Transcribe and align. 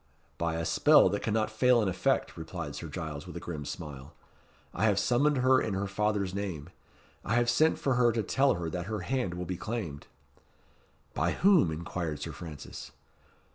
"By 0.39 0.55
a 0.55 0.65
spell 0.65 1.09
that 1.09 1.21
cannot 1.21 1.51
fail 1.51 1.79
in 1.79 1.87
effect," 1.87 2.35
replied 2.35 2.73
Sir 2.75 2.87
Giles, 2.87 3.27
with 3.27 3.37
a 3.37 3.39
grim 3.39 3.65
smile. 3.65 4.15
"I 4.73 4.85
have 4.85 4.97
summoned 4.97 5.37
her 5.37 5.61
in 5.61 5.75
her 5.75 5.85
father's 5.85 6.33
name. 6.33 6.71
I 7.23 7.35
have 7.35 7.51
sent 7.51 7.77
for 7.77 7.93
her 7.93 8.11
to 8.13 8.23
tell 8.23 8.55
her 8.55 8.67
that 8.71 8.87
her 8.87 9.01
hand 9.01 9.35
will 9.35 9.45
be 9.45 9.57
claimed." 9.57 10.07
"By 11.13 11.33
whom?" 11.33 11.69
inquired 11.71 12.19
Sir 12.19 12.31
Francis. 12.31 12.89